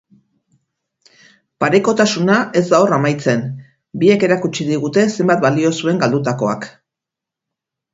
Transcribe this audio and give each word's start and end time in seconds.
Parekotasuna 1.63 2.39
ez 2.63 2.65
da 2.73 2.81
hor 2.87 2.97
amaitzen, 2.99 3.45
biek 4.05 4.29
erakutsi 4.31 4.69
digute 4.75 5.07
zenbat 5.17 5.49
balio 5.49 5.77
zuen 5.83 6.05
galdutakoak. 6.07 6.73